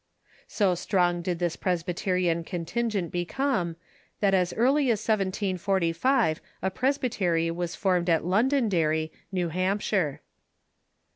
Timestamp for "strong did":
0.73-1.37